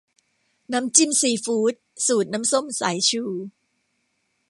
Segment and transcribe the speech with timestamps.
[0.73, 1.73] น้ำจิ้มซีฟู้ด
[2.07, 3.23] สูตรน้ำส้มสายชู